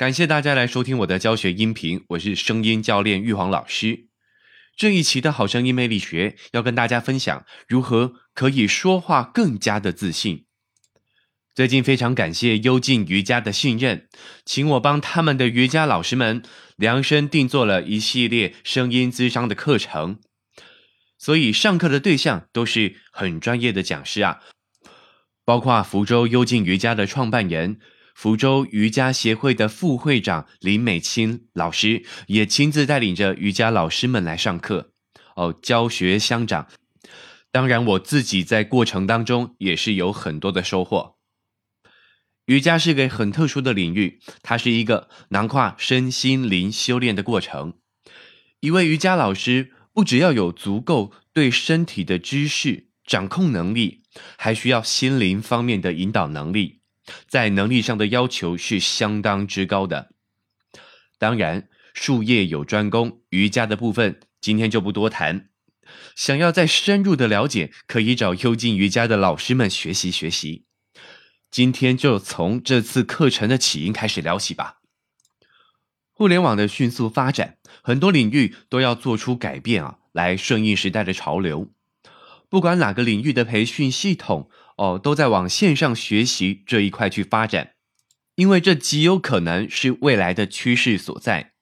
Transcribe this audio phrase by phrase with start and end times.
[0.00, 4.06] 感谢大家来收听我的教学音频，我是声音教练玉皇老师。
[4.74, 10.46] 这一期的好声音魅力学要跟大家分享如何可以说话更加的自信。
[11.54, 14.08] 最近非常感谢幽静瑜伽的信任，
[14.46, 16.42] 请我帮他们的瑜伽老师们
[16.76, 20.18] 量身定做了一系列声音咨商的课程，
[21.18, 24.38] 所以上课的对象都是很专业的讲师啊，
[25.44, 27.78] 包括福州幽静瑜伽的创办人。
[28.20, 34.92] 福州瑜伽协会的副会长林美清老师也亲自带领着瑜伽老师们来上课，
[35.36, 36.68] 哦，教学相长。
[37.50, 41.16] 当然，我自己在过程当中也是有很多的收获。
[42.44, 47.78] 瑜伽是个很特殊的领域，它是一个囊括身心灵修炼的过程。
[48.60, 54.02] 一位瑜伽老师不只要有足够对身体的知识掌控能力，
[54.36, 56.79] 还需要心灵方面的引导能力。
[57.28, 60.12] 在能力上的要求是相当之高的。
[61.18, 65.50] 当然，术业有专攻，瑜伽的部分今天就不多谈。
[66.14, 70.64] 想要再深入的了解，可以找幽静瑜伽的老师们学习学习。
[71.50, 74.76] 今天就从这次课程的起因开始聊起吧。
[76.12, 81.72] 互联网的迅速发展，很多领域都要做出改变啊，来顺应时代的潮流。
[82.48, 84.50] 不管哪个领域的培训系统。
[84.80, 87.72] 哦，都在往线上学习这一块去发展，
[88.36, 91.52] 因为这极有可能是未来的趋势所在。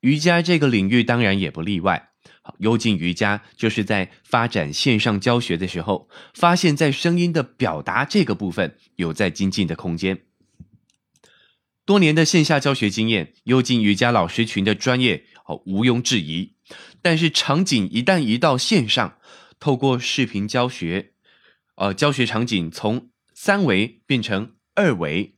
[0.00, 2.10] 瑜伽这个领域当然也不例外。
[2.58, 10.18] 幽静瑜伽就是在发展线上教学的时候，发现，在声音的表达这个部分有在精进的空间。
[11.86, 16.52] 多年的线下教学经验，幽静瑜伽老师群的专业哦毋庸置疑。
[17.00, 19.16] 但是场景一旦移到线上，
[19.58, 21.14] 透过视频教学。
[21.76, 25.36] 呃，教学场景从三维变成二维，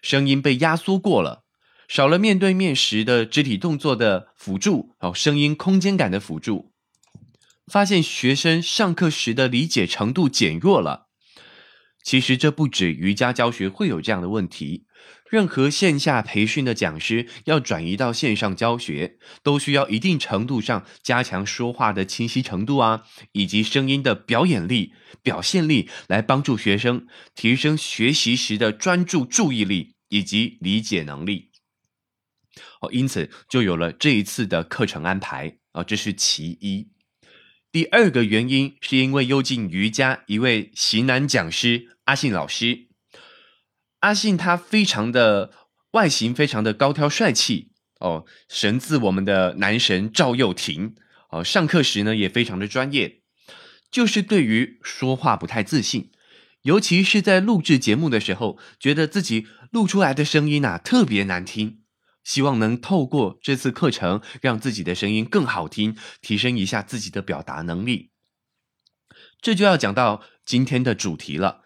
[0.00, 1.44] 声音被压缩过了，
[1.88, 6.72] 少了面对面时的肢体动作的辅助，哦，声音空间感的辅助，
[7.66, 11.08] 发现学生上课时的理解程度减弱了。
[12.04, 14.86] 其实这不止瑜伽教学会有这样的问题。
[15.32, 31.50] 任何线下培训的讲师要转移到线上教学，都需要一定程度上加强说话的清晰程度啊，以及声音的表演力、表现力，来帮助学生提升学习时的专注注意力以及理解能力。
[32.82, 36.90] 哦，因此就有了这一次的课程安排啊，这是其一。
[37.70, 42.91] 第二个原因是因为幽静瑜伽一位型男讲师阿信老师。
[44.02, 45.52] 阿信他非常的
[45.92, 47.70] 外形非常的高挑帅气
[48.00, 50.96] 哦，神自我们的男神赵又廷
[51.30, 53.22] 哦，上课时呢也非常的专业，
[53.90, 56.10] 就是对于说话不太自信，
[56.62, 61.82] 尤其是在录制节目的时候，觉得自己录出来的声音啊特别难听，
[62.24, 68.10] 希望能透过这次课程让自己的声音更好听，提升一下自己的表达能力。
[69.40, 71.62] 这就要讲到今天的主题了，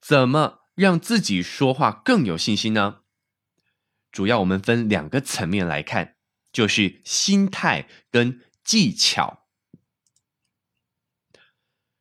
[0.00, 0.57] 怎么？
[0.78, 3.00] 让自己说话更有信心呢？
[4.12, 6.14] 主要我们分两个层面来看，
[6.52, 9.48] 就是心态跟技巧。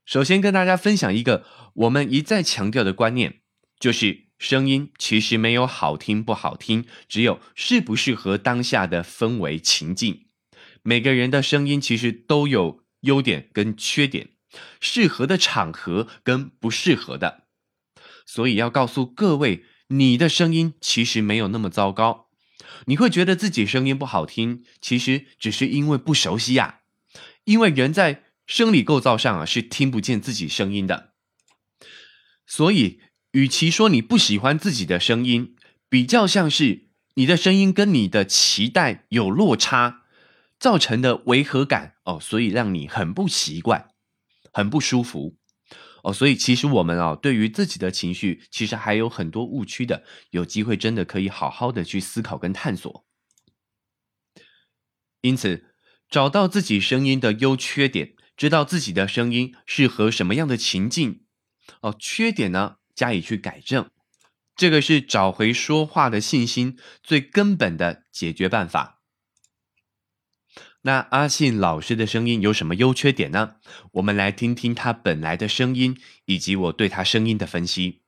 [0.05, 1.43] 首先跟大家分享一个
[1.73, 3.41] 我们一再强调的观念，
[3.79, 10.27] 就是声音其实没有好听不好听，只有适不适合当下的氛围情境。
[10.83, 14.29] 每个人的声音其实都有优点跟缺点，
[14.79, 17.46] 适合的场合跟不适合的。
[18.27, 22.27] 所以要告诉各位，你的声音其实没有那么糟糕。
[22.85, 26.81] 你会觉得自己声音不好听，其实只是因为不熟悉呀。
[27.45, 31.13] 因为人在生理构造上啊是听不见自己声音的。
[32.45, 32.99] 所以，
[33.31, 35.55] 与其说你不喜欢自己的声音，
[35.89, 40.01] 比较像是你的声音跟你的期待有落差，
[40.59, 43.89] 造成的违和感哦，所以让你很不习惯，
[44.51, 45.37] 很不舒服。
[46.07, 50.05] 哦，所以其实我们啊，对于自己的情绪，其实还有很多误区的。
[50.29, 53.05] 有机会真的可以好好的去思考跟探索。
[55.19, 55.73] 因此，
[56.09, 61.25] 找到自己声音的优缺点，知道自己的声音适合什么样的情境，
[61.81, 63.89] 哦，缺点呢加以去改正，
[64.55, 68.96] 这个是找回说话的信心最根本的解决办法。
[70.87, 73.55] 那阿信老师的声音有什么优缺点呢？
[73.95, 77.99] 我们来听听他本来的声音，以及我对他声音的分析。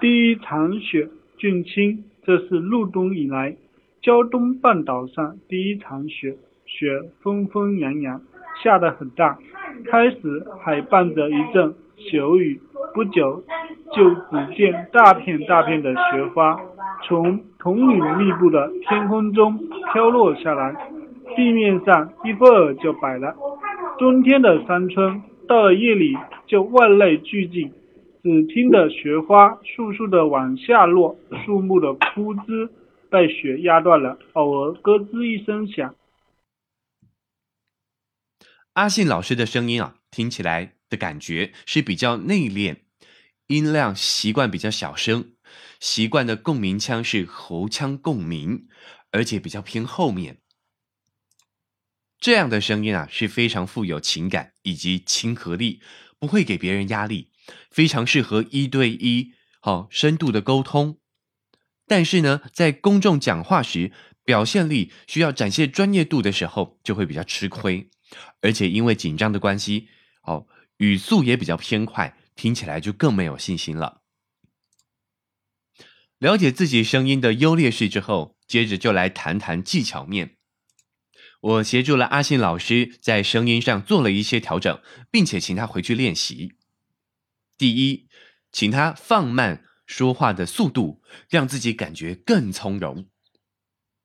[0.00, 3.56] 第一场雪，俊清，这是入冬以来
[4.00, 8.22] 胶东半岛上第一场雪，雪纷纷扬扬，
[8.62, 9.36] 下得很大，
[9.90, 12.60] 开始还伴着一阵小雨，
[12.94, 13.42] 不久，
[13.96, 16.60] 就只见大片大片的雪花
[17.06, 19.58] 从铜岭密布的天空中
[19.92, 20.72] 飘落下来，
[21.36, 23.34] 地面上一会儿就白了。
[23.98, 26.16] 冬天的山村到了夜里
[26.46, 27.72] 就万籁俱静，
[28.22, 32.68] 只听得雪花簌簌的往下落，树木的枯枝
[33.10, 35.94] 被雪压断了，偶尔咯吱一声响。
[38.74, 42.76] 阿信老师的声音啊，听起来的感觉是比较内敛，
[43.48, 45.26] 音量习惯比较小声，
[45.80, 48.66] 习惯的共鸣腔是喉腔共鸣，
[49.10, 50.38] 而且比较偏后面。
[52.18, 55.80] 这样的声音啊是非常富有情感以及亲和力，
[56.18, 57.30] 不会给别人压力，
[57.70, 60.98] 非常适合一对一好深度的沟通。
[61.88, 63.90] 但是呢，在公众讲话时，
[64.24, 67.90] 表现力需要展现专业度的时候，就会比较吃亏。
[68.40, 69.88] 而且因为紧张的关系，
[70.22, 70.46] 哦，
[70.76, 74.01] 语速也比较偏快，听起来就更没有信心了。
[76.22, 80.36] 了解自己声音的优劣势之后，接着就来谈谈技巧面。
[81.40, 84.80] 我协助了阿信老师在声音上做了一些调整，
[85.10, 86.52] 并且请他回去练习。
[87.58, 88.06] 第一，
[88.52, 93.08] 请他放慢说话的速度，让自己感觉更从容。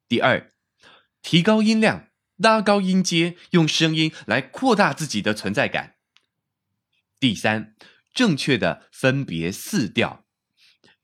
[0.08, 0.52] 第二，
[1.22, 2.08] 提高音量。
[2.38, 5.96] 拉高音阶，用声音来扩大自己的存在感。
[7.20, 7.76] 第三，
[8.14, 10.27] 正确的分别四调，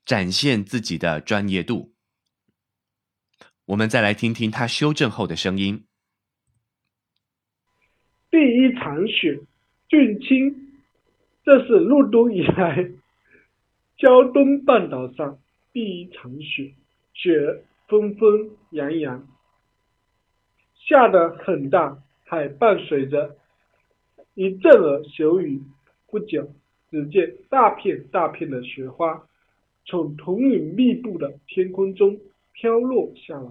[0.04, 1.92] 展现自己的专业度。
[3.66, 5.86] 我们再来听听他修正后的声音。
[8.30, 9.40] 第一场雪，
[9.88, 10.72] 俊清，
[11.44, 12.90] 这是入冬以来
[13.96, 15.38] 胶东半岛上
[15.72, 16.74] 第一场雪，
[17.14, 19.26] 雪纷纷扬扬。
[20.86, 23.38] 下得很大，还伴随着
[24.34, 25.62] 一阵儿小雨。
[26.08, 26.54] 不久，
[26.90, 29.26] 只见大片大片的雪花
[29.86, 32.18] 从铜云密布的天空中
[32.52, 33.50] 飘落下来，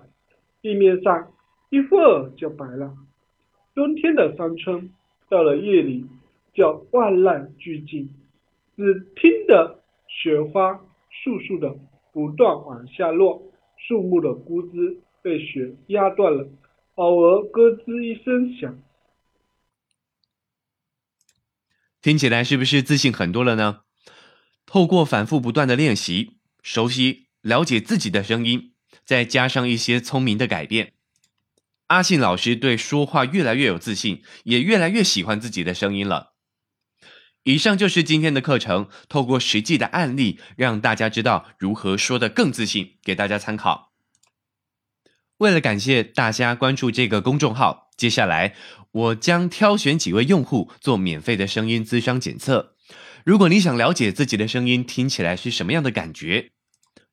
[0.61, 1.31] 地面上
[1.69, 2.95] 一会儿就白了。
[3.75, 4.91] 冬天的山村
[5.29, 6.05] 到了夜里
[6.53, 8.09] 叫万籁俱静，
[8.75, 10.73] 只听得雪花
[11.23, 11.75] 簌簌的
[12.11, 13.43] 不断往下落，
[13.77, 16.47] 树木的枯枝被雪压断了。
[16.95, 18.79] 偶尔咯吱一声响，
[22.01, 23.81] 听起来是不是自信很多了呢？
[24.73, 28.73] 透过反复不断的练习，熟悉了解自己的声音，
[29.05, 30.93] 再加上一些聪明的改变，
[31.89, 36.33] 阿信老师对说话越来越有自信，也越来越喜欢自己的声音了。
[37.43, 43.91] 以上就是今天的课程，透过实际的案例，让大家知道如何说的更自信，给大家参考。
[45.37, 48.55] 为了感谢大家关注这个公众号，接下来
[48.91, 52.71] 我将挑选几位用户做免费的声音咨商检测。
[53.25, 56.51] 如果你想了解自己的声音听起来是什么样的感觉，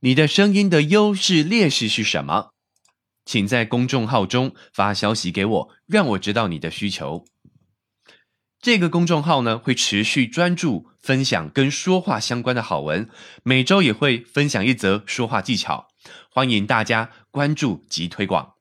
[0.00, 2.50] 你的声音的优势劣势是什么，
[3.24, 7.24] 请在公众号中发消息给我，让我知道你的需求。
[8.60, 13.08] 这个公众号呢会持续专注分享跟说话相关的好文，
[13.44, 15.88] 每周也会分享一则说话技巧。
[16.30, 18.59] 欢迎大家关注及推广。